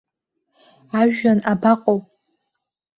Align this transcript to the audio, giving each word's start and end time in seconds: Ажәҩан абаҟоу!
Ажәҩан 0.99 1.39
абаҟоу! 1.51 1.99